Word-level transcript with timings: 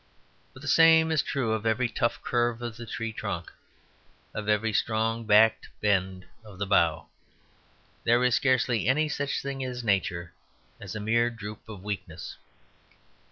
But 0.51 0.63
the 0.63 0.67
same 0.67 1.11
is 1.11 1.21
true 1.21 1.53
of 1.53 1.63
every 1.63 1.87
tough 1.87 2.23
curve 2.23 2.63
of 2.63 2.75
the 2.75 2.87
tree 2.87 3.13
trunk, 3.13 3.53
of 4.33 4.49
every 4.49 4.73
strong 4.73 5.25
backed 5.27 5.69
bend 5.79 6.25
of 6.43 6.57
the 6.57 6.65
bough; 6.65 7.05
there 8.03 8.23
is 8.23 8.39
hardly 8.43 8.87
any 8.87 9.07
such 9.07 9.43
thing 9.43 9.61
in 9.61 9.73
Nature 9.83 10.33
as 10.79 10.95
a 10.95 10.99
mere 10.99 11.29
droop 11.29 11.69
of 11.69 11.83
weakness. 11.83 12.37